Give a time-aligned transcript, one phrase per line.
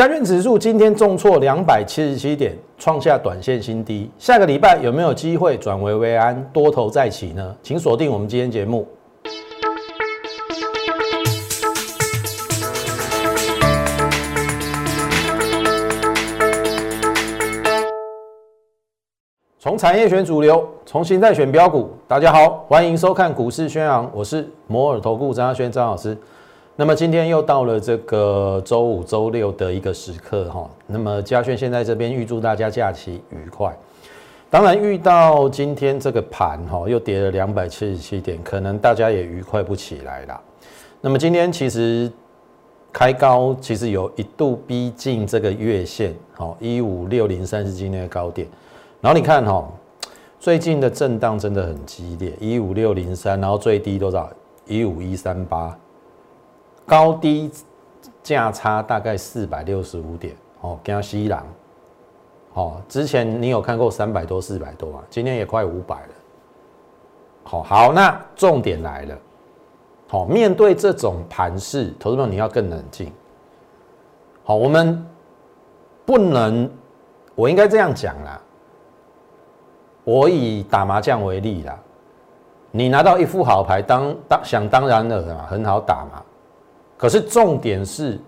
[0.00, 4.10] 加权指数今天重挫两百七十七点，创下短线新低。
[4.18, 7.54] 下个礼拜有没有机会转危为安，多头再起呢？
[7.62, 8.88] 请锁定我们今天节目。
[19.58, 21.90] 从产业选主流，从形态选标股。
[22.08, 26.16] 大家好，欢迎收看股市宣扬，我是摩尔投顾张亚轩张老师。
[26.80, 30.66] 那么今天又到了这个周五、周六的一个时刻哈。
[30.86, 33.70] 那么嘉轩现在这边预祝大家假期愉快。
[34.48, 40.40] 当然遇到今天这个盘哈，又跌了两百七十七点，可能大家也愉快不起来啦。
[41.02, 42.10] 那么今天其实
[42.90, 48.48] 开高，其实有一度逼近这个月线，好一五六零三是今天的高点。
[49.02, 49.70] 然后你看哈，
[50.38, 54.30] 最近的震荡真的很激烈，一五六零三，然后最低多少？
[54.66, 55.76] 一五一三八，
[56.90, 57.48] 高低
[58.20, 61.46] 价差大概四百六十五点哦，跟西朗，
[62.54, 65.04] 哦，之前你有看过三百多、四百多啊？
[65.08, 66.08] 今天也快五百了。
[67.44, 69.16] 好，好，那重点来了，
[70.08, 73.12] 好，面对这种盘势，投资者你要更冷静。
[74.42, 75.06] 好，我们
[76.04, 76.68] 不能，
[77.36, 78.40] 我应该这样讲啦。
[80.02, 81.78] 我以打麻将为例啦，
[82.72, 86.20] 你拿到一副好牌，当当想当然了嘛，很好打嘛。
[87.00, 88.20] 可是重点是，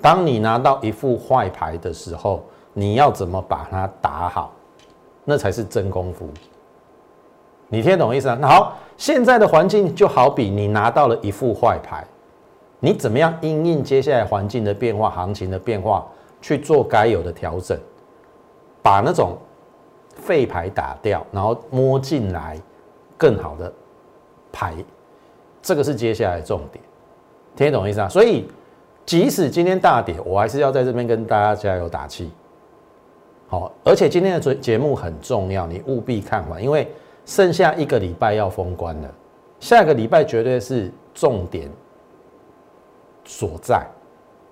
[0.00, 2.42] 当你拿到一副坏牌的时候，
[2.72, 4.50] 你要怎么把它打好，
[5.26, 6.26] 那才是真功夫。
[7.68, 8.38] 你听懂意思啊？
[8.40, 12.02] 那好，现在的环境就好比你拿到了一副坏牌，
[12.80, 16.06] 你怎么样因应接下来环境的变化、行情的变化
[16.40, 17.78] 去做该有的调整，
[18.82, 19.36] 把那种。
[20.20, 22.60] 废牌打掉，然后摸进来
[23.16, 23.72] 更好的
[24.50, 24.74] 牌，
[25.62, 26.84] 这个是接下来重点，
[27.64, 28.08] 听懂意思啊？
[28.08, 28.48] 所以
[29.04, 32.30] 即使今天大跌，我还是要在这边跟大家加油打气。
[33.48, 36.86] 好，而且今天的节节目很重要，你务必看完，因为
[37.24, 39.10] 剩下一个礼拜要封关了，
[39.58, 41.68] 下个礼拜绝对是重点
[43.24, 43.86] 所在，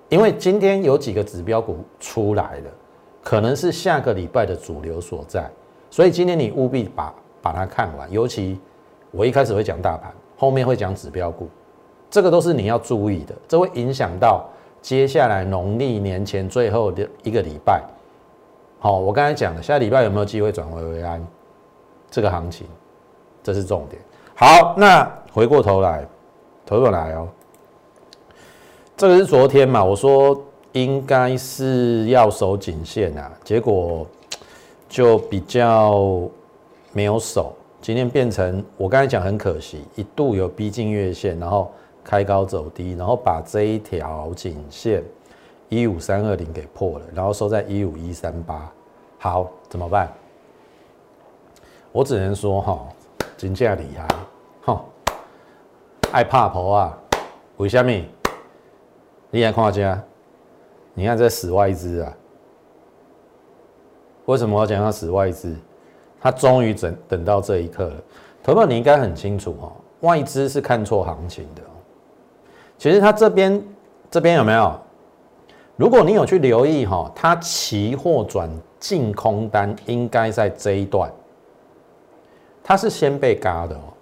[0.09, 2.71] 因为今天有几个指标股出来了。
[3.23, 5.51] 可能是下个礼拜的主流所在，
[5.91, 8.09] 所以今天你务必把把它看完。
[8.13, 8.57] 尤其
[9.11, 11.49] 我一开始会讲大盘，后面会讲指标股，
[12.17, 14.43] 这个都是你要注意的，这会影响到
[14.81, 17.85] 接下来农历年前最后的一个礼拜。
[18.79, 21.23] 好，我刚才讲了，下礼拜有没有机会转危为安？
[22.11, 22.67] 这个行情，
[23.43, 24.01] 这是重点。
[24.35, 26.07] 好，那回过头来，
[26.65, 27.29] 头过来哦，
[28.97, 30.43] 这个是昨天嘛，我说。
[30.73, 34.07] 应该是要守颈线啊，结果
[34.91, 36.21] 就比较
[36.93, 37.55] 没有守。
[37.81, 41.73] 今天变成我刚才讲很可惜，一度有逼近月线，然后
[42.07, 45.03] 开高走低，然后把这一条颈线
[45.69, 48.71] 一五三二零给破了，然后收在一五一三八。
[49.19, 50.13] 好，怎么办？
[51.91, 52.87] 我只能说哈，
[53.37, 54.07] 金价厉害，
[54.65, 54.85] 哈，
[56.13, 56.99] 爱怕婆啊？
[57.57, 57.91] 为什么？
[59.33, 60.01] 你来看下。
[60.95, 62.17] 你看这死外资啊！
[64.25, 65.55] 为什么我要讲它死外资？
[66.21, 67.97] 它终于等等到这一刻了。
[68.43, 71.63] 投票你应该很清楚哈，外资是看错行情的。
[72.79, 73.63] 其实它这边
[74.11, 74.79] 这边有没有？
[75.77, 78.49] 如果你有去留意哈，它期货转
[78.81, 81.11] 净空单应该在这一段，
[82.65, 83.93] 它是先被嘎的哦。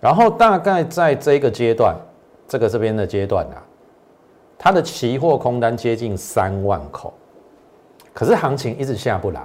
[0.00, 1.96] 然后大概在这个阶段，
[2.46, 3.58] 这个这边的阶段啊。
[4.56, 7.12] 它的期货空单接近三万口，
[8.12, 9.40] 可是行情一直下不来，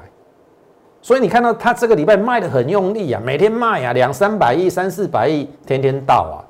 [1.02, 6.44] 所以你看到它这个礼拜卖的很用力啊，每天卖啊，两三百亿、三四百亿，天天到啊。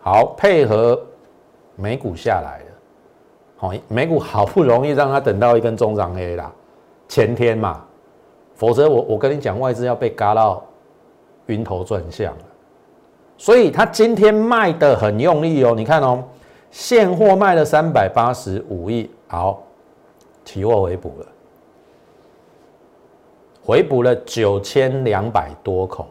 [0.00, 1.00] 好，配合
[1.76, 2.64] 美股下来了，
[3.56, 6.50] 好，美股好不容易让它等到一根中长黑啦，
[7.06, 7.84] 前天嘛，
[8.54, 10.64] 否则我我跟你讲，外资要被嘎到
[11.46, 12.44] 晕头转向了，
[13.36, 16.24] 所以它今天卖的很用力哦，你看哦。
[16.72, 19.60] 现货卖了三百八十五亿，好，
[20.44, 21.26] 期货回补了，
[23.60, 26.06] 回补了九千两百多口，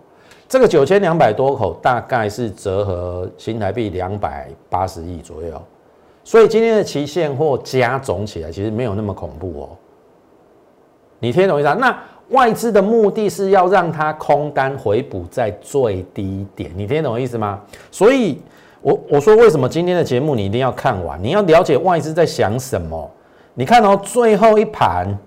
[0.50, 5.62] 这个九千两百多口大概是折合新台币两百八十亿左右，
[6.24, 9.69] 所以今天的期现货加总起来其实没有那么恐怖哦。
[11.19, 11.69] 你听懂意思？
[11.75, 11.96] 那
[12.30, 17.62] 外资的目的是要让它空单回补在最低点，你听懂意思吗？
[17.92, 18.42] 所以。
[18.81, 21.22] 我我说为什么今天的节目你一定要看完？
[21.22, 23.12] 你要了解外资在想什么？
[23.54, 25.18] 你看到最后一盘，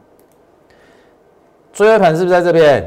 [1.70, 2.82] 最后一盘是不是在这边？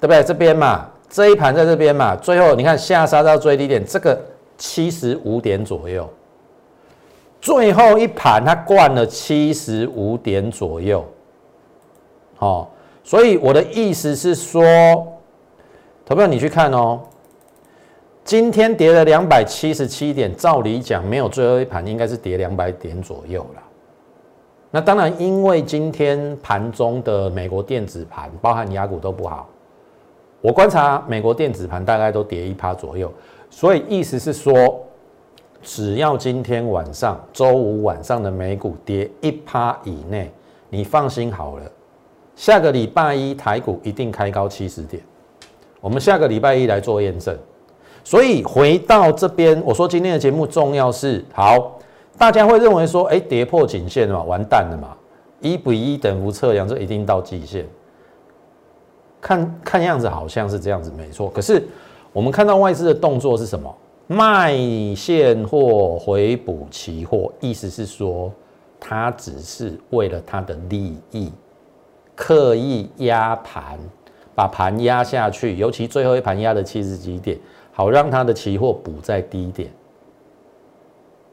[0.00, 0.22] 对不对？
[0.22, 2.14] 这边嘛，这一盘在这边嘛。
[2.16, 4.20] 最后你看下杀到最低点，这个
[4.58, 6.08] 七十五点左右，
[7.40, 11.04] 最后一盘它灌了七十五点左右，
[12.36, 12.70] 好，
[13.04, 14.62] 所以我的意思是说，
[16.04, 17.00] 投票你去看哦，
[18.24, 23.62] 今天跌了两百七十七点，照理讲没有最后一盘，应该是跌两百点左右了。
[24.70, 29.48] 那当然，因为今天盘中的美国电子盘，包含雅股都不好。
[30.46, 33.12] 我观察美国电子盘大概都跌一趴左右，
[33.50, 34.80] 所以意思是说，
[35.60, 40.30] 只要今天晚上周五晚上的美股跌一趴以内，
[40.70, 41.64] 你放心好了，
[42.36, 45.02] 下个礼拜一台股一定开高七十点。
[45.80, 47.36] 我们下个礼拜一来做验证。
[48.04, 51.76] 所以回到这边，我说今天的节目重要是好，
[52.16, 54.96] 大家会认为说，哎，跌破颈线了，完蛋了嘛，
[55.40, 57.66] 一比一等幅测量，这一定到极限。
[59.26, 61.28] 看看样子好像是这样子，没错。
[61.30, 61.66] 可是
[62.12, 63.74] 我们看到外资的动作是什么？
[64.06, 64.56] 卖
[64.94, 68.30] 现货回补期货，意思是说，
[68.78, 71.32] 他只是为了他的利益，
[72.14, 73.76] 刻意压盘，
[74.32, 77.36] 把盘压下去，尤其最后一盘压了七十几点，
[77.72, 79.68] 好让他的期货补在低点。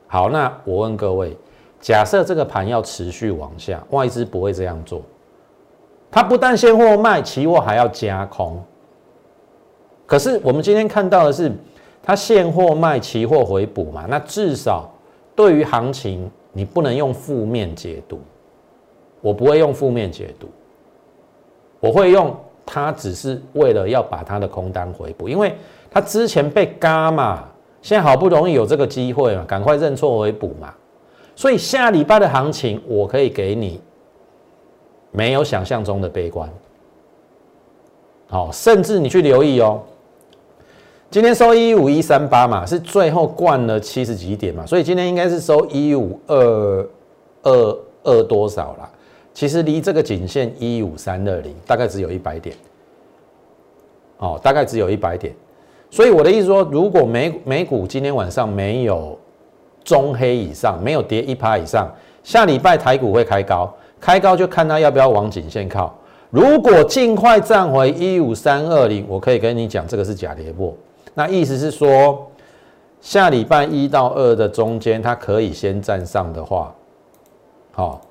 [0.08, 1.38] 好，那我问各位，
[1.80, 5.04] 假设这个盘要持续往下，外资不会这样做。
[6.14, 8.64] 它不但现货卖，期货还要加空。
[10.06, 11.52] 可是我们今天看到的是，
[12.04, 14.06] 它现货卖，期货回补嘛。
[14.08, 14.88] 那至少
[15.36, 18.22] 对于行情，你不能用负面解读。
[19.22, 20.48] 我不会用负面解读，
[21.80, 25.56] 我会用它只是为了要把它的空单回补，因为
[25.90, 27.46] 它之前被嘎嘛，
[27.82, 30.72] 现在好不容易有这个机会嘛，赶快认错回补嘛。
[31.36, 33.82] 所以下礼拜的行情，我可以给你。
[35.14, 36.50] 没有想象中的悲观，
[38.28, 39.80] 好，甚至你去留意哦，
[41.12, 46.90] 今天收一五一三八嘛，是最后灌了七十几点嘛，所以今天应该是收一五二
[47.44, 48.90] 二二多少啦？
[49.36, 52.56] 其实离这个颈线一五三二零大概只有一百点，
[54.18, 55.32] 哦，大概只有一百点，
[55.92, 59.16] 所以我的意思说，如果美美股今天晚上没有
[59.84, 61.88] 中黑以上，没有跌一趴以上，
[62.24, 63.72] 下礼拜台股会开高。
[64.04, 65.96] 开高就看它要不要往颈线靠，
[66.30, 70.76] 如果尽快站回一五三二零，我可以跟你讲，这个是假跌破。
[71.14, 72.30] 那意思是说，
[73.00, 76.76] 下礼拜一到二的中间，它可以先站上的话，
[77.72, 78.02] 好，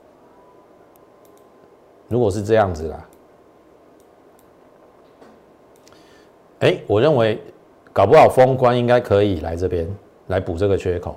[2.09, 3.09] 如果是这样子啦，
[6.61, 7.38] 哎，我认为
[7.93, 9.87] 搞不好封关应该可以来这边
[10.29, 11.17] 来补这个缺口。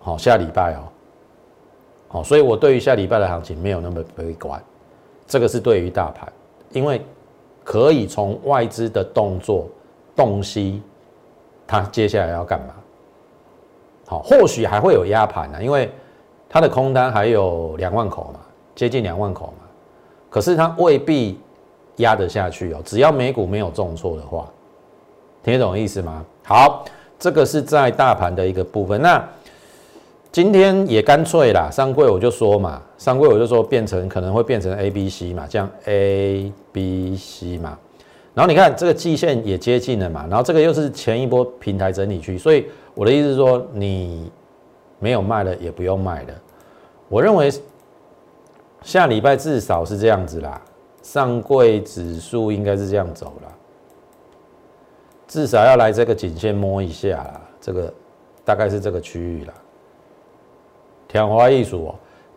[0.00, 0.82] 好，下礼拜哦。
[2.08, 4.62] 好，所以我对于下礼拜的行情没有那么悲观，
[5.26, 6.32] 这个是对于大盘，
[6.70, 7.04] 因为
[7.64, 9.66] 可以从外资的动作
[10.14, 10.80] 洞悉，
[11.66, 12.74] 它接下来要干嘛。
[14.06, 15.90] 好，或许还会有压盘呢，因为
[16.48, 18.40] 它的空单还有两万口嘛，
[18.76, 19.66] 接近两万口嘛，
[20.30, 21.40] 可是它未必
[21.96, 24.48] 压得下去哦，只要美股没有重挫的话，
[25.42, 26.24] 听得懂意思吗？
[26.44, 26.84] 好，
[27.18, 29.28] 这个是在大盘的一个部分，那。
[30.36, 37.78] 今天也干脆啦，上柜我就说嘛，上柜我就说变成可能会变成 A、B、C 嘛，这样 A、B、C 嘛。
[38.34, 44.30] 然后你看这个季线也接近了嘛，然后这个又是前一波平台整理区，所以我的意思是说，你
[44.98, 46.34] 没有卖的也不用卖的。
[47.08, 47.50] 我认为
[48.82, 50.60] 下礼拜至少是这样子啦，
[51.00, 53.52] 上柜指数应该是这样走了，
[55.26, 57.90] 至少要来这个颈线摸一下啦，这个
[58.44, 59.54] 大概是这个区域啦。
[61.12, 61.94] 两花艺术哦，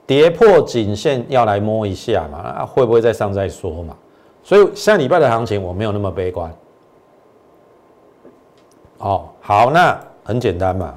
[0.07, 2.37] 跌破颈线要来摸一下嘛？
[2.37, 3.93] 啊，会不会再上再说嘛？
[4.41, 6.49] 所以下礼拜的行情我没有那么悲观。
[8.99, 10.95] 哦，好，那很简单嘛，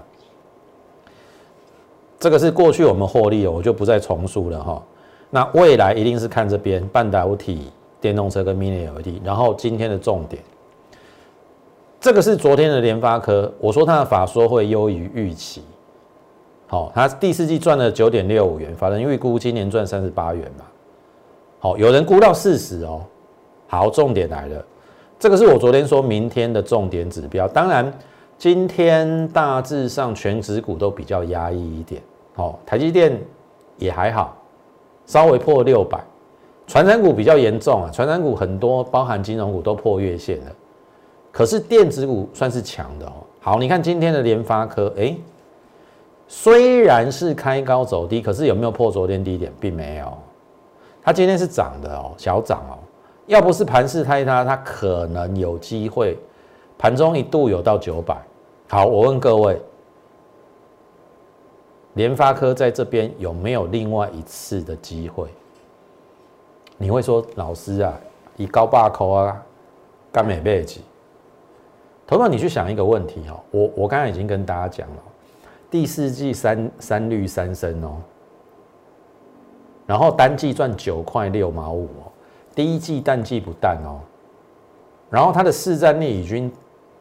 [2.20, 4.82] 这个是过去我们获利，我就不再重述了哈。
[5.28, 10.40] 那未来一定是看这边半导体、电动车跟 Mini LED，然后今天的重点，
[12.00, 15.62] 这个是昨天的联发科，我说它的法说会优于预期。
[16.72, 20.64] 好，它第四季赚了九点六五元，法人预估今年赚三十八元嘛。
[21.58, 23.02] 好，有人估到四十哦。
[23.66, 24.64] 好，重点来了，
[25.18, 27.46] 这个是我昨天说明天的重点指标。
[27.46, 27.92] 当然，
[28.38, 32.00] 今天大致上全指股都比较压抑一点。
[32.34, 33.20] 好，台积电
[33.76, 34.34] 也还好，
[35.04, 36.02] 稍微破六百。
[36.66, 40.52] 传产股比较严重啊，传产股很多，包含金融股都破月线了。
[41.30, 43.12] 可是电子股算是强的哦。
[43.40, 45.14] 好，你看今天的联发科，哎。
[46.26, 50.12] 虽然是开高走低，可是有没有破昨天低点，并没有。
[51.02, 52.78] 它今天是涨的哦，小涨哦。
[53.26, 56.18] 要不是盘势太差，它可能有机会
[56.78, 58.16] 盘中一度有到九百。
[58.68, 59.60] 好，我问各位，
[61.94, 65.28] 联发科在这边有没有另外一次的机会？
[66.78, 67.94] 你会说老师啊，
[68.36, 69.40] 以高霸口啊，
[70.10, 70.82] 干美背景。
[72.06, 74.96] 头头，你去想一个问题哦，我我刚才已经跟大家讲了，
[75.72, 77.96] 第四季三三绿三升哦，
[79.86, 82.12] 然后单季赚九块六毛五哦，
[82.54, 83.98] 第一季淡季不淡哦，
[85.08, 86.52] 然后它的市占率已经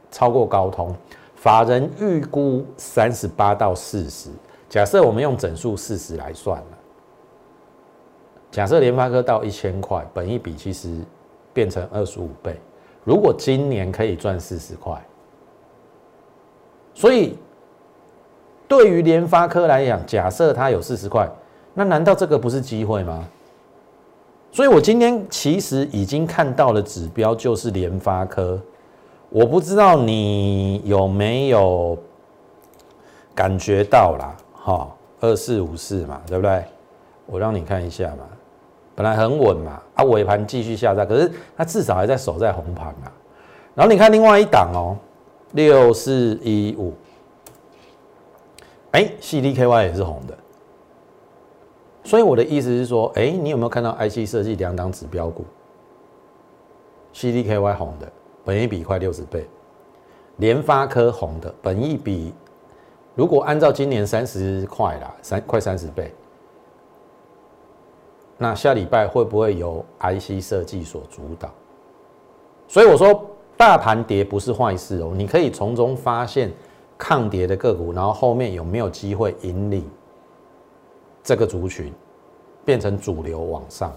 [0.10, 0.96] 超过高通，
[1.36, 4.30] 法人预估三十八到四十。
[4.70, 6.78] 假设我们用整数四十来算了，
[8.52, 10.98] 假设联发科到一千块，本一比其实
[11.52, 12.58] 变成二十五倍。
[13.04, 15.06] 如果今年可以赚四十块，
[16.94, 17.38] 所以
[18.72, 21.30] 对于联发科来讲，假设它有四十块，
[21.74, 23.28] 那难道这个不是机会吗？
[24.50, 28.58] 所以我今天其实已经看到了指标，就是联发科。
[29.28, 31.98] 我不知道你有没有
[33.36, 34.34] 感觉到啦？
[34.54, 36.64] 好，二四五四嘛，对不对？
[37.26, 38.24] 我让你看一下嘛，
[38.96, 43.12] 本来很稳嘛，啊，尾盘继续下降，可是它至少还在守在红盘嘛。
[43.76, 44.96] 然后你看另外一档哦，
[45.52, 46.94] 六四一五，
[48.92, 50.38] 哎，CDKY 也是红的。
[52.04, 55.46] 所以我的意思是说，哎，你有没有看到 IC 设计两档指标股
[57.14, 58.12] ？CDKY 红的，
[58.44, 59.42] 本益比快六十倍；
[60.38, 62.34] 联发科红的，本益比。
[63.14, 66.14] 如果按照今年三十块啦，三快三十倍，
[68.38, 71.50] 那下礼拜会不会由 IC 设计所主导？
[72.68, 76.52] 所以我说，大盘跌不是坏事哦，你可以从中发现
[77.04, 79.90] 抗跌的个股，然后后面有没有机会引领
[81.24, 81.92] 这个族群
[82.64, 83.92] 变成主流往上？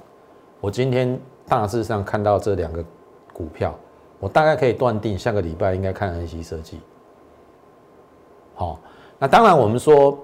[0.58, 2.82] 我今天大致上看到这两个
[3.30, 3.74] 股票，
[4.18, 6.80] 我大概可以断定下个礼拜应该看 NC 设计，
[8.54, 8.80] 好。
[9.18, 10.18] 那当然，我们说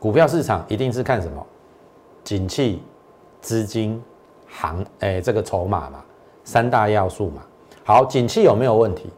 [0.00, 1.46] 股票市场一定是看什么？
[2.24, 2.82] 景气、
[3.40, 4.02] 资金、
[4.48, 6.04] 行，哎，这个筹码嘛，
[6.42, 7.42] 三大要素嘛。
[7.84, 9.10] 好，景气有没有问题？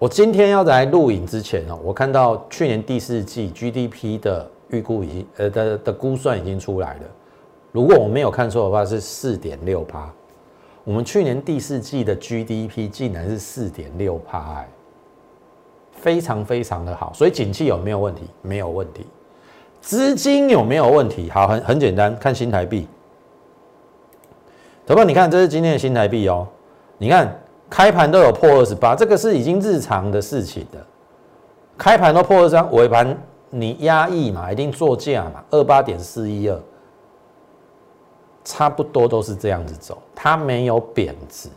[0.00, 7.00] 我今天要来录影之前哦，我看到去年第四季 GDP 的预估已经，呃的的估算已经出来了。
[7.70, 10.10] 如果我没有看错的话，是四点六趴。
[10.84, 14.68] 我们去年第四季的 GDP 竟然是四点六趴，哎。
[15.92, 18.22] 非常非常的好，所以景气有没有问题？
[18.40, 19.04] 没有问题。
[19.82, 21.28] 资金有没有问题？
[21.28, 22.88] 好，很很简单，看新台币。
[24.86, 26.48] 头发，你看这是今天的新台币哦。
[26.96, 27.38] 你看
[27.70, 30.84] 开盘都有破二十八，这个是已经日常的事情的。
[31.78, 33.16] 开盘都破二十三，尾盘
[33.48, 36.60] 你压抑嘛，一定做价嘛，二八点四一二，
[38.44, 41.48] 差不多都是这样子走，它没有贬值，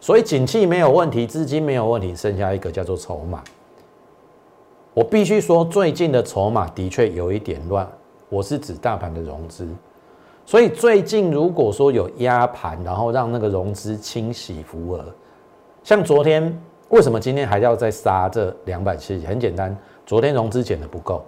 [0.00, 3.42] 所以景气没有问题，资金没有问题，剩下一个叫做筹码。
[4.94, 7.86] 我必须说，最近的筹码的确有一点乱。
[8.30, 9.66] 我是指大盘的融资，
[10.44, 15.04] 所以最近如果说有压盘，然后让那个融资清洗浮额，
[15.88, 16.54] 像昨天
[16.90, 19.24] 为什么今天还要再杀这两百七？
[19.24, 21.24] 很简单，昨天融资减的不够。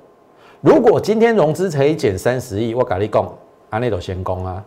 [0.61, 3.27] 如果今天融资可以减三十亿，我跟你讲，
[3.71, 4.63] 阿内都先攻啊，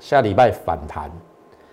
[0.00, 1.10] 下礼拜反弹，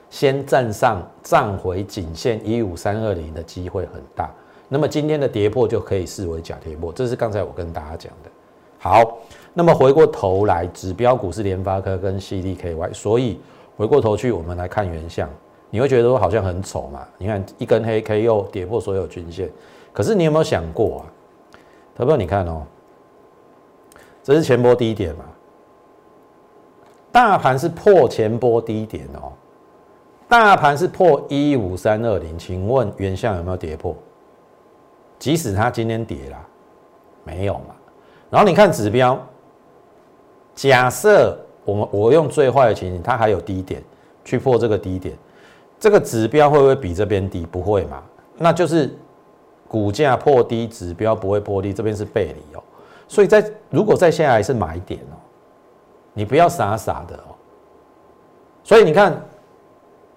[0.09, 4.29] 先站上站回颈线一五三二零的机会很大。
[4.67, 8.29] 那么今天的跌破就可以视为假跌破，这是刚才我跟大家讲的。
[8.77, 9.19] 好，
[9.53, 13.39] 那么回过头来，指标股是联发科跟 CDKY，所以
[13.77, 15.29] 回过头去我们来看原相，
[15.71, 17.07] 你会觉得说好像很丑嘛？
[17.17, 19.49] 你看一根黑 K 又跌破所有均线，
[19.91, 21.01] 可是你有没有想过啊？
[21.95, 22.63] 投票你看哦，
[24.21, 25.25] 这是前波低点嘛？
[27.11, 29.33] 大盘是破前波低点哦，
[30.27, 33.95] 大盘是破一五三二零，请问原相有没有跌破？
[35.19, 36.37] 即使它今天跌了，
[37.23, 37.75] 没有嘛？
[38.29, 39.21] 然后你看指标，
[40.55, 43.83] 假设我们我用最坏的情形，它还有低点
[44.23, 45.15] 去破这个低点，
[45.81, 47.43] 这个指标会不会比这边低？
[47.43, 48.03] 不会嘛？
[48.38, 48.95] 那就是
[49.67, 52.61] 股价破低，指标不会破低，这边是背离哦。
[53.07, 55.17] 所以在如果再下来是买点哦，
[56.13, 57.33] 你不要傻傻的哦。
[58.63, 59.19] 所以你看，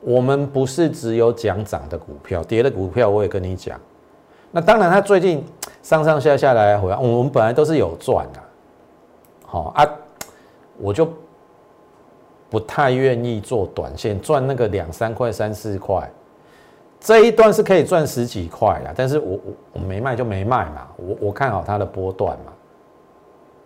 [0.02, 3.80] 我们不是只有讲涨的股票，跌的股票我也跟你讲。
[4.50, 5.42] 那当然，它最近
[5.83, 8.40] 上上下下来回，我们本来都是有赚的，
[9.47, 9.88] 好啊，
[10.76, 11.09] 我就
[12.50, 16.08] 不太愿意做短线赚那个两三块、三四块，
[17.00, 22.52] 这一段是可以赚十几块的，但是我我我没卖就没卖嘛，我我看好它的波段嘛，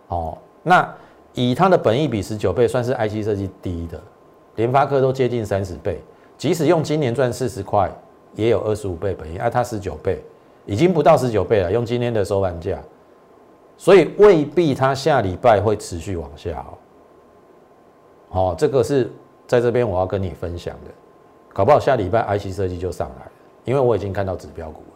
[0.07, 0.87] 哦，那
[1.33, 4.01] 以它的本益比十九倍，算是 IC 设计低的，
[4.55, 6.01] 联发科都接近三十倍，
[6.37, 7.91] 即使用今年赚四十块，
[8.35, 10.21] 也有二十五倍本益，而它十九倍。
[10.65, 12.77] 已经不到十九倍了，用今天的收盘价，
[13.75, 16.77] 所以未必它下礼拜会持续往下哦。
[18.29, 19.11] 哦，这个是
[19.47, 20.91] 在这边我要跟你分享的，
[21.51, 23.31] 搞不好下礼拜 IC 设计就上来了，
[23.65, 24.95] 因为我已经看到指标股了。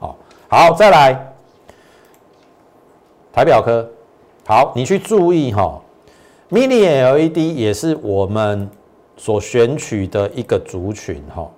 [0.00, 0.16] 好，
[0.48, 1.32] 好，再来
[3.32, 3.88] 台表科，
[4.44, 5.80] 好，你去注意哈
[6.50, 8.68] ，Mini LED 也是我们
[9.16, 11.48] 所选取的一个族群哈。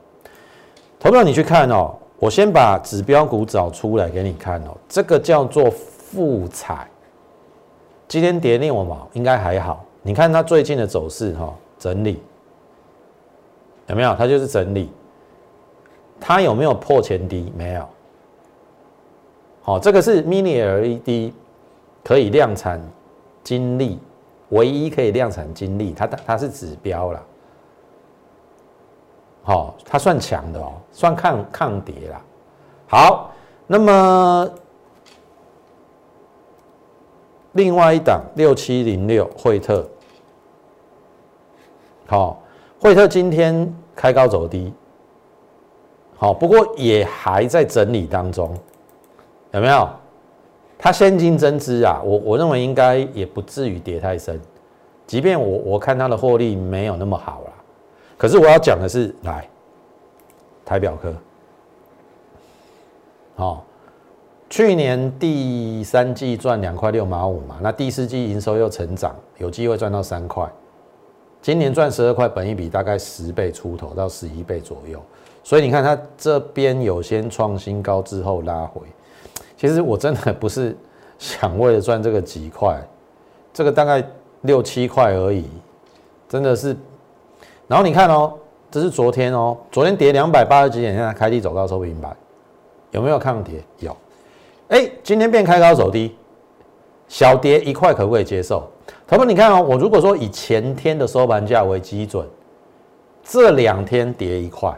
[1.01, 6.87] 投票你去看哦，我先把指标股找出来给你看哦，这个叫做富彩，
[8.07, 9.83] 今天跌令我嘛应该还好。
[10.07, 12.23] 你看它最近的走势，哈，整理
[13.89, 14.15] 有没有？
[14.15, 14.89] 它就是整理，
[16.21, 17.53] 它有没有破前低？
[17.57, 17.89] 没有。
[19.63, 21.33] 好，这个是 Mini LED
[22.05, 22.81] 可以量产
[23.43, 23.99] 金力，
[24.51, 27.23] 唯一可以量产金力，它它是指标了。
[29.43, 32.23] 好，它算强的哦，算抗抗跌啦。
[32.87, 33.33] 好，
[33.67, 34.49] 那么。
[37.53, 39.83] 另外一档六七零六惠特，
[42.07, 42.41] 好，
[42.81, 44.73] 惠特今天开高走低，
[46.17, 48.57] 好，不过也还在整理当中，
[49.53, 49.89] 有没有？
[50.79, 54.41] 它现金增资啊，我我认为应该也不至于跌太深，
[55.07, 57.53] 即便我我看它的获利没有那么好啦，
[58.17, 59.49] 可是我要讲的是，来
[60.65, 61.15] 台表科，
[63.37, 63.65] 好。
[64.49, 70.49] 去年第三季赚两块六毛五嘛，那第四季营收又成长，有机会赚到三块。
[71.47, 75.01] 今年赚十二块，本一比大概十倍出头到十一倍左右。
[75.45, 78.83] 所以你看它这边有先创新高之后拉回，
[79.57, 80.77] 其实我真的不是
[81.21, 82.77] 想为了赚这个几块，
[83.55, 84.05] 这个大概
[84.41, 85.45] 六七块而已，
[86.29, 86.77] 真的是。
[87.69, 88.35] 然后你看哦，
[88.69, 92.17] 这是昨天哦，昨天跌两百八十几点，现在开低走高收平板，
[92.91, 93.63] 有没有抗跌？
[93.79, 93.97] 有。
[94.67, 96.17] 哎，今天变开高走低，
[97.07, 98.69] 小跌一块可不可以接受？
[99.09, 102.27] 朋友们，你看哦，我如果说以前天的收盘价为基准，
[103.23, 104.75] 这两天跌一块，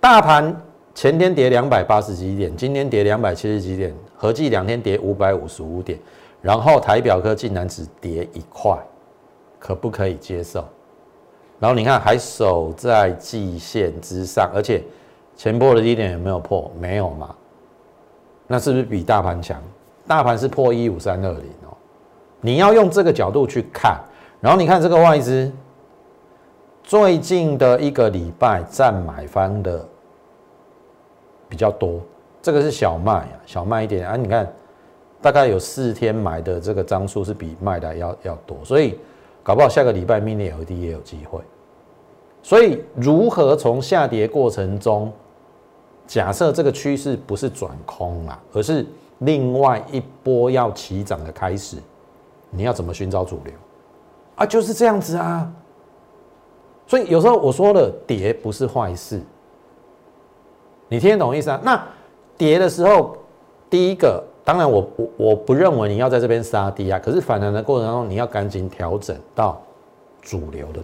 [0.00, 0.54] 大盘
[0.96, 5.96] 前天跌两百八十几点，今天跌两百七十几点，合计两天跌五百五十五点，
[6.40, 8.76] 然后台表科竟然只跌一块，
[9.60, 10.64] 可不可以接受？
[11.60, 14.82] 然后你看还守在季线之上，而且
[15.36, 16.68] 前波的低点有没有破？
[16.80, 17.32] 没有嘛？
[18.48, 19.62] 那是不是比大盘强？
[20.04, 21.44] 大盘是破一五三二零，
[22.42, 23.98] 你要用这个角度去看。
[24.40, 25.50] 然后你看这个外资
[26.82, 29.88] 最近的一个礼拜占买方的
[31.48, 32.00] 比较多，
[32.42, 34.16] 这个是小麦啊，小麦一点啊。
[34.16, 34.52] 你看
[35.22, 38.98] 大概有四天买的这个张数是比卖的要要多，所以
[39.42, 41.40] 搞不好下个礼拜 mini LED 也有机会。
[42.42, 45.10] 所以如何从下跌过程中？
[46.04, 48.84] 假设这个趋势不是转空啊，而是
[49.20, 51.76] 另外一波要起涨的开始，
[52.54, 53.54] 你要怎么寻找主流
[54.36, 54.46] 啊？
[54.46, 55.50] 就是这样子啊。
[56.86, 59.20] 所以有时候我说了，跌不是坏事，
[60.88, 61.58] 你听得懂意思啊？
[61.64, 61.82] 那
[62.36, 63.16] 跌的时候，
[63.70, 69.62] 第一个，当然我我我不认为你要在这边杀低啊，可是反弹的过程当中，你要赶紧调整到
[70.20, 70.82] 主流的，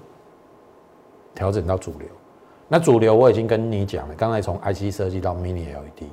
[1.35, 2.09] 调整到主流。
[2.69, 6.09] 那主流我已经跟你讲了，刚才从 IC 设计到 Mini LED，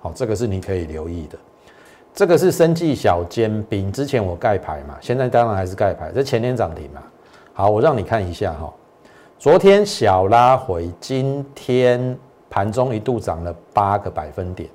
[0.00, 1.38] 好，这个是你可以留意的。
[2.12, 7.02] 这个是生技小尖兵，之前我盖牌嘛，现在当然还是盖牌，这前天涨停嘛。
[7.52, 8.72] 好，我让你看一下哈，
[9.38, 12.18] 昨天小拉回，今天
[12.48, 14.68] 盘中一度涨了八个百分点。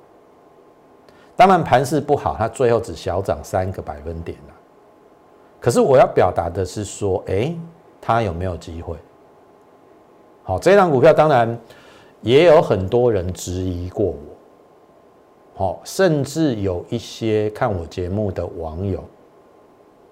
[1.36, 4.54] 当然盘势不好，它最后只小涨三个百分点了。
[5.60, 7.54] 可是我要表达的是说，哎，
[8.00, 8.96] 它有没有机会？
[10.42, 11.58] 好，这张股票当然
[12.22, 14.16] 也有很多人质疑过我，
[15.58, 19.02] 好，甚至有一些看我节目的网友，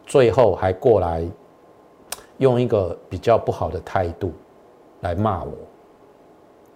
[0.06, 1.22] 最后还过来
[2.38, 4.32] 用一个比较不好的态度
[5.02, 5.52] 来骂我。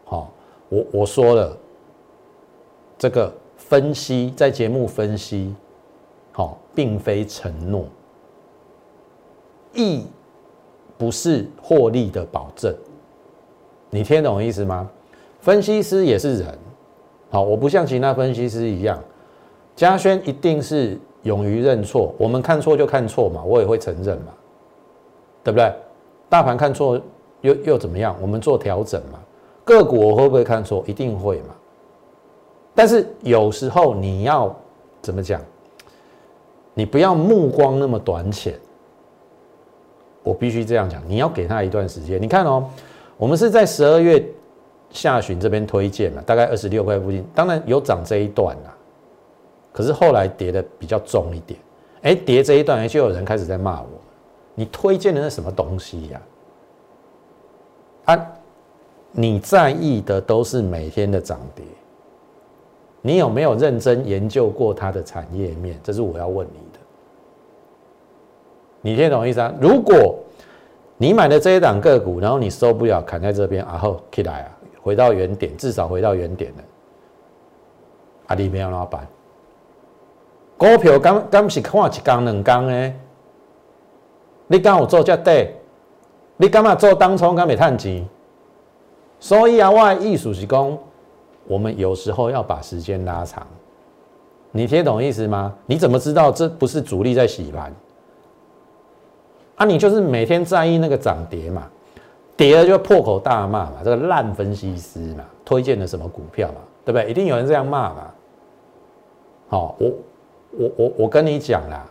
[0.04, 0.30] 好，
[0.68, 1.56] 我我说了，
[2.98, 5.54] 这个分析在节目分析，
[6.32, 7.86] 好，并非承诺，
[9.72, 10.04] 亦
[10.98, 12.76] 不是获利的保证。
[13.88, 14.90] 你听懂意思吗？
[15.40, 16.58] 分析师也是人，
[17.30, 18.98] 好，我不像其他分析师一样，
[19.76, 24.32] 嘉轩一定是勇于认错，我们看错就看错嘛，我也会承认嘛，
[25.44, 25.72] 对不对？
[26.28, 27.00] 大盘看错
[27.42, 28.16] 又又怎么样？
[28.20, 29.18] 我们做调整嘛。
[29.64, 30.82] 个股我会不会看错？
[30.86, 31.54] 一定会嘛。
[32.74, 34.54] 但是有时候你要
[35.02, 35.40] 怎么讲？
[36.74, 38.54] 你不要目光那么短浅，
[40.22, 42.20] 我必须这样讲，你要给他一段时间。
[42.20, 42.68] 你看哦。
[43.16, 44.24] 我们是在十二月
[44.90, 48.74] 下旬这边推荐嘛，大概二十六块附近，当然有涨这一段啦，
[49.72, 51.58] 可是后来跌的比较重一点。
[52.02, 53.88] 哎，跌这一段，就有人开始在骂我，
[54.54, 56.20] 你推荐的是什么东西呀？
[58.04, 58.26] 啊，
[59.12, 61.64] 你在意的都是每天的涨跌，
[63.02, 65.78] 你有没有认真研究过它的产业面？
[65.82, 66.78] 这是我要问你的。
[68.80, 69.52] 你听懂意思啊？
[69.60, 70.18] 如果
[70.96, 74.57] 你买的这一档个股，然后你受不了砍在这边，然后起来啊，
[74.88, 76.64] 回到原点，至少回到原点了，
[78.28, 79.06] 啊，你没有老板。
[80.56, 82.92] 股票敢敢是看一缸两缸的，
[84.46, 85.50] 你敢有做这底？
[86.38, 88.08] 你敢嘛做当冲敢没赚钱？
[89.20, 90.78] 所以啊，我的意思是讲，
[91.46, 93.46] 我们有时候要把时间拉长。
[94.52, 95.54] 你听懂意思吗？
[95.66, 97.70] 你怎么知道这不是主力在洗盘？
[99.56, 101.68] 啊，你就是每天在意那个涨跌嘛，
[102.38, 107.10] 跌了就破口大骂嘛，这个烂分析师嘛，推荐的什么股票嘛，对不对？
[107.10, 108.10] 一定有人这样骂嘛。
[109.48, 109.92] 好，我。
[110.50, 111.86] 我我我跟你讲啦，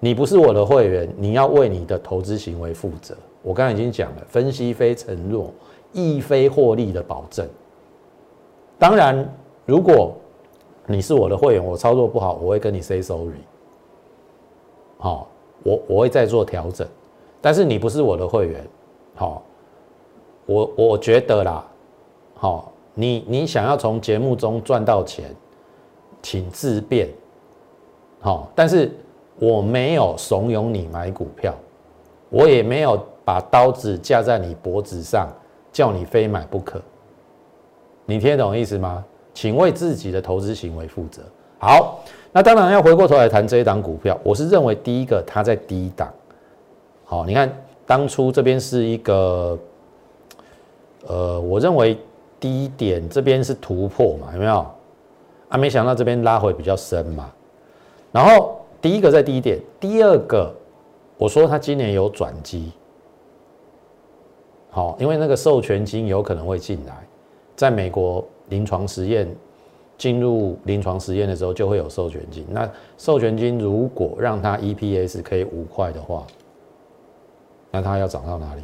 [0.00, 3.16] 你不是我的会员，你要为你的投资行为负责。
[3.42, 5.48] 我刚才已经讲了，分析非承诺，
[5.92, 7.48] 亦非获利的保证。
[8.76, 9.24] 当然，
[9.66, 10.12] 如果
[10.84, 13.40] 你是我的会员，我操作不好，我会跟你 say sorry。
[14.98, 15.28] 好，
[15.62, 16.86] 我我会再做调整。
[17.40, 18.66] 但是你不是我的会员，
[19.18, 19.42] 好，
[20.46, 21.64] 我我觉得啦，
[22.36, 25.34] 好，你你想要从节目中赚到钱，
[26.22, 27.08] 请自便。
[28.20, 28.96] 好，但是
[29.40, 31.52] 我没有怂恿你买股票，
[32.30, 35.28] 我也没有把刀子架在你脖子上，
[35.72, 36.80] 叫你非买不可。
[38.06, 39.04] 你听懂意思吗？
[39.34, 41.22] 请为自己的投资行为负责。
[41.58, 46.08] 好，那当然要回过头来谈这一档股票，我是认为第一个它在低档。
[47.04, 47.52] 好，你看
[47.88, 49.58] 当初这边是一个，
[51.06, 51.96] 呃，我认为
[52.38, 54.66] 低点这边是突破嘛，有没有？
[55.48, 57.32] 啊，没想到这边拉回比较深嘛。
[58.12, 60.54] 然后第一个在低点，第二个
[61.16, 62.72] 我说他今年有转机，
[64.68, 66.94] 好，因为那个授权金有可能会进来，
[67.56, 69.26] 在美国临床实验
[69.96, 72.46] 进入临床实验的时候就会有授权金。
[72.50, 76.26] 那授权金如果让它 EPS 可以五块的话，
[77.70, 78.62] 那它要涨到哪里？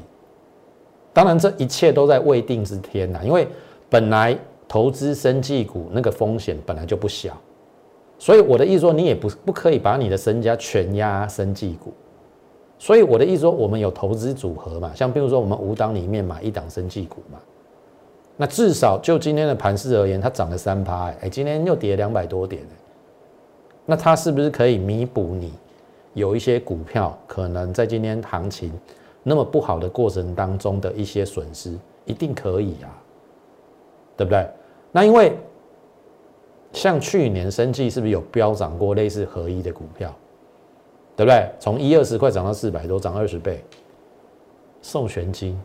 [1.13, 3.47] 当然这一切都在未定之天呐，因为
[3.89, 4.37] 本来
[4.67, 7.37] 投资生技股那个风险本来就不小。
[8.19, 11.93] 所以我的意思说，你也不不可以把你的身家全压生技股。
[12.79, 17.39] 所以我的意思说，我们有投资组合嘛，像比如说我们五档里面买一档生技股嘛，
[18.37, 22.63] 那至少就今天的盘势而言，它涨了三趴，哎，今天又跌两百多点，
[23.87, 25.53] 那它是不是可以弥补你
[26.15, 28.73] 有一些股票可能在今天行情
[29.23, 31.79] 那么不好的过程当中的一些损失？
[32.07, 32.89] 一定可以啊，
[34.17, 34.49] 对不对？
[34.91, 35.37] 那因为。
[36.73, 40.13] 像去年生计是不是有飙涨过类似合一的股票，
[41.15, 41.49] 对不对？
[41.61, 43.63] 从一二十块涨到四百多，涨二十倍。
[44.83, 45.57] 授权金，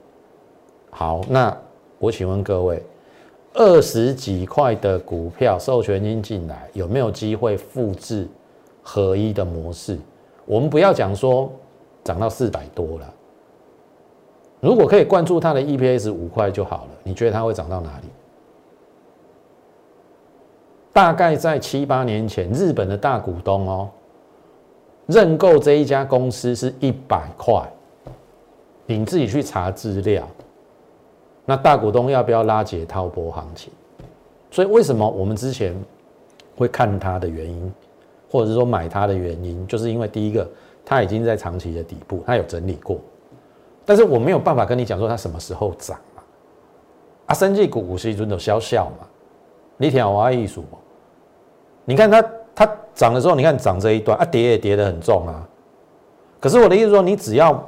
[0.92, 1.58] 好，那
[1.98, 2.84] 我请问各位，
[3.56, 8.28] 二十几块的股票授权金进来，有没有机会复制
[8.84, 9.98] 合一的模式？
[10.50, 11.52] 我们不要讲说
[12.04, 13.14] 涨到四百多了，
[14.60, 18.08] 如果可以灌注它的 EPS 五块就好了，你觉得它会涨到哪里？
[20.92, 23.90] 大概在七八年前，日本的大股东哦，
[25.06, 27.62] 认购这一家公司是一百块，
[28.88, 30.28] 你自己去查资料。
[31.46, 33.72] 那大股东要不要拉解套波行情？
[34.50, 35.80] 所以为什么我们之前
[36.58, 37.72] 会看它的原因，
[38.30, 40.48] 或者是说买它的原因，就是因为第一个，
[40.86, 43.00] 它已经在长期的底部，它有整理过，
[43.86, 46.24] 但是我没有办法跟你讲说它什么时候涨嘛。
[47.28, 49.08] 啊，生技股股息尊都消笑嘛，
[49.78, 50.78] 你听我意思不？
[51.86, 55.48] 你看它，它涨的时候，你看涨这一段啊，跌也跌得很重啊。
[56.40, 57.68] 可是我的意思说，你只要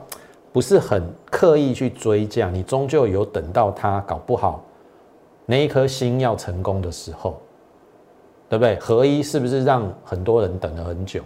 [0.52, 4.64] 不是很刻意去追价，你终究有等到它搞不好
[5.46, 7.40] 那一颗心要成功的时候，
[8.52, 8.76] 对不对？
[8.80, 11.22] 合一是不是让很多人等了很久？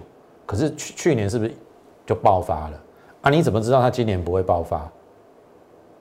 [0.45, 1.51] 可是去去年是不是
[2.05, 2.79] 就爆发了
[3.21, 3.31] 啊？
[3.31, 4.87] 你怎么知道它今年不会爆发？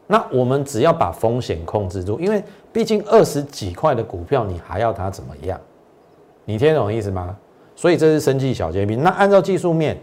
[0.06, 5.58] 那我们只要把风险控制住，因为毕竟二十几块的股票，你还要它怎么样？
[6.44, 7.34] 你听懂意思吗？
[7.74, 9.02] 所以这是生计小尖兵。
[9.02, 9.98] 那按照技术面，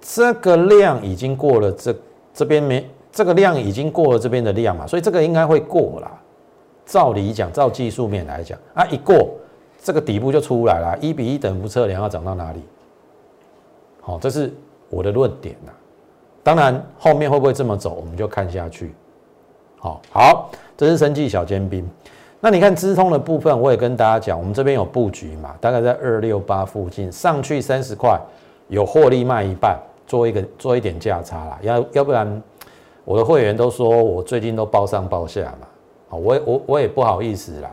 [0.00, 1.92] 这个量已经过了这
[2.32, 6.20] 这边没这个量已经过了这边的量嘛，所以这个应该会过啦。
[6.86, 9.28] 照理讲，照技术面来讲啊，一过
[9.82, 12.62] 这个底部就出来了，一比一等幅测量要涨到哪里？
[14.00, 14.52] 好，这是
[14.88, 15.72] 我的论点呐。
[16.42, 18.94] 当然后面会不会这么走，我们就看下去。
[19.78, 21.88] 好好，这是生计小尖兵。
[22.40, 28.20] 那你看资通的部分，我也跟大家讲，我们这边有布局嘛，大概在二六八附近，上去三十块，
[28.68, 31.58] 有获利卖一半，做一个做一点价差啦。
[31.62, 32.42] 要要不然，
[33.04, 35.66] 我的会员都说我最近都包上包下嘛。
[36.08, 37.70] 好，我我我也不好意思啦。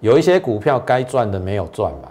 [0.00, 2.08] 有一些股票该赚的没有赚嘛。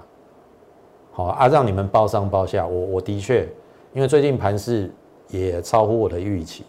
[1.12, 2.68] 好啊，让你们包上包下。
[2.68, 3.48] 我我的确，
[3.94, 4.92] 因为最近盘势
[5.30, 6.64] 也超乎我的预期。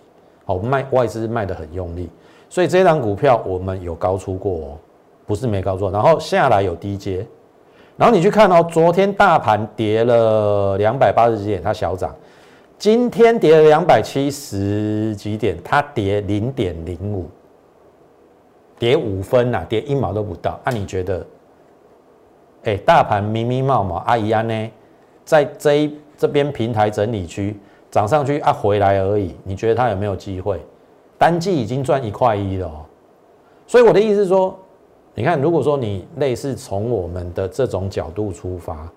[0.46, 2.08] 好，卖外资卖的很用力，
[2.48, 4.78] 所以这张股票我们有高出过哦，
[5.26, 7.26] 不是没高出，然后下来有低接。
[7.98, 12.10] 然后你去看哦，昨天大盘跌了两百八十几点，它小涨；
[12.78, 17.26] 今天跌了两百七十几点，它跌零点零五，
[18.78, 20.58] 跌五分呐，跌一毛都不到。
[20.64, 21.26] 那你觉得？
[22.64, 24.70] 哎，大盘咪咪冒冒，阿姨安呢，
[25.24, 27.56] 在这这边平台整理区
[27.90, 29.34] 涨上去啊，回来而已。
[29.44, 30.60] 你觉得它有没有机会？
[31.16, 32.84] 单季已经赚一块一了哦，
[33.66, 34.58] 所以我的意思是说。
[35.14, 38.88] 你看，如果说你类似从我们的这种角度出发，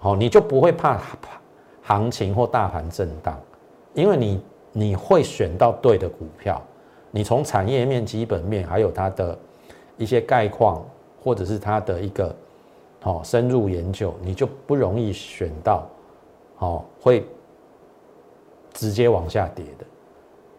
[0.00, 1.00] 好，你就不会怕
[1.80, 3.38] 行情或大盘震荡，
[3.94, 6.60] 因为你你会选到对的股票，
[7.10, 9.38] 你从产业面、基本面，还有它的
[9.96, 10.84] 一些概况，
[11.22, 12.34] 或者是它的一个
[13.00, 15.86] 好深入研究，你就不容易选到
[16.56, 17.24] 好会
[18.72, 19.86] 直接往下跌的，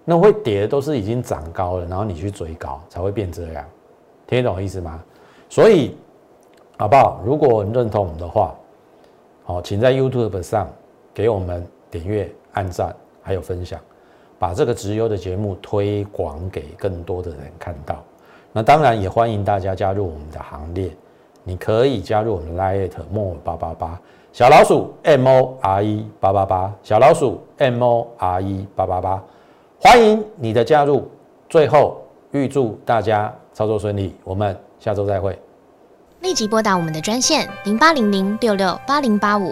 [0.04, 3.66] 那会跌的都是已经涨高了，然后你去追高才会变这样。
[4.26, 5.04] 听得懂意思吗？
[5.50, 5.96] 所以
[6.78, 7.22] 好不好？
[7.26, 8.56] 如果认同我们的话，
[9.44, 10.68] 好，请在 YouTube 上
[11.14, 13.80] 给我们点阅、按赞，还有分享，
[14.39, 18.04] 把这个直优的节目推广给更多的人看到。
[18.52, 20.89] 那当然也欢迎大家加入我们的行列。
[21.43, 24.00] 你可以加入我们 Lite More 八八八
[24.34, 29.23] 小老鼠 M O R E 八八八小老鼠 M O R E 八八八，
[29.80, 31.10] 欢迎你的加入。
[31.50, 33.34] 最后预祝大家。
[33.54, 35.36] 操作顺利，我们下周再会。
[36.21, 39.52] 立即拨打我们的专线零八零零六六八零八五